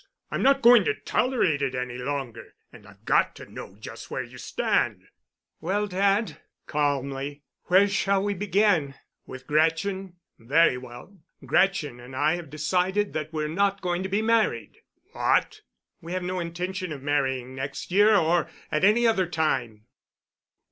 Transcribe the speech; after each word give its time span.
I'm 0.31 0.41
not 0.41 0.63
going 0.63 0.83
to 0.85 0.95
tolerate 0.95 1.61
it 1.61 1.75
any 1.75 1.99
longer, 1.99 2.55
and 2.73 2.87
I've 2.87 3.05
got 3.05 3.35
to 3.35 3.45
know 3.45 3.75
just 3.75 4.09
where 4.09 4.23
you 4.23 4.39
stand." 4.39 5.03
"Well, 5.59 5.85
dad," 5.85 6.41
calmly, 6.65 7.43
"where 7.65 7.87
shall 7.87 8.23
we 8.23 8.33
begin? 8.33 8.95
With 9.27 9.45
Gretchen? 9.45 10.15
Very 10.39 10.75
well. 10.75 11.19
Gretchen 11.45 11.99
and 11.99 12.15
I 12.15 12.33
have 12.35 12.49
decided 12.49 13.13
that 13.13 13.31
we're 13.31 13.47
not 13.47 13.81
going 13.81 14.01
to 14.01 14.09
be 14.09 14.23
married." 14.23 14.79
"What?" 15.13 15.61
"We 16.01 16.13
have 16.13 16.23
no 16.23 16.39
intention 16.39 16.91
of 16.91 17.03
marrying 17.03 17.53
next 17.53 17.91
year 17.91 18.15
or 18.15 18.49
at 18.71 18.83
any 18.83 19.05
other 19.05 19.27
time." 19.27 19.85